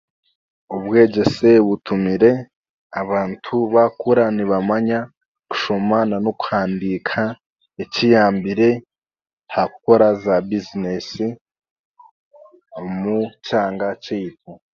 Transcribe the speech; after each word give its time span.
Obwegyese 0.75 1.49
butumire 1.65 2.31
abantu 3.01 3.53
baakura 3.73 4.23
nibamanya 4.35 4.99
kushoma 5.49 5.97
nan'okuhandiika 6.09 7.21
ekiyambire 7.83 8.69
ha 9.53 9.61
kukora 9.71 10.07
za 10.23 10.35
bizinesi 10.47 11.27
omu 12.81 13.15
kyanga 13.45 13.89
kyaitu. 14.03 14.51